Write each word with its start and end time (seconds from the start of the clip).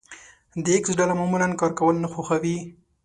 د 0.63 0.65
ايکس 0.73 0.91
ډله 0.99 1.13
معمولا 1.19 1.47
کار 1.61 1.71
کول 1.79 1.95
نه 2.03 2.07
خوښوي. 2.13 2.57